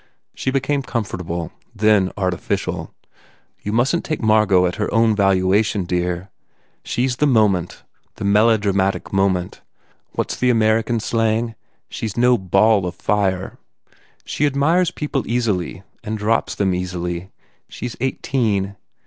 [0.33, 2.91] She became comfortable, then artificial.
[3.61, 6.31] "You mustn t take Margot at her own valuation, dear.
[6.83, 7.83] She s the moment
[8.15, 9.61] the melodramatic moment.
[10.13, 11.53] What s that American slang?
[11.87, 13.59] She s no no ball of fire!
[14.25, 17.29] She admires people easily and drops them easily.
[17.69, 18.77] She s eighteen.